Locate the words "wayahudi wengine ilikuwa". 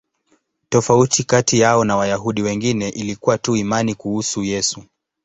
1.97-3.37